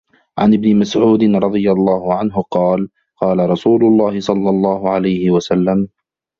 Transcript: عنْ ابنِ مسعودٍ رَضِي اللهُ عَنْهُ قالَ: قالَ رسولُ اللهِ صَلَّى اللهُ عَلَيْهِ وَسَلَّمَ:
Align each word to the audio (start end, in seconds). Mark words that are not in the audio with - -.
عنْ 0.41 0.53
ابنِ 0.53 0.79
مسعودٍ 0.79 1.23
رَضِي 1.45 1.71
اللهُ 1.71 2.13
عَنْهُ 2.19 2.43
قالَ: 2.57 2.89
قالَ 3.23 3.45
رسولُ 3.49 3.81
اللهِ 3.91 4.19
صَلَّى 4.19 4.49
اللهُ 4.49 4.89
عَلَيْهِ 4.89 5.31
وَسَلَّمَ: 5.31 5.89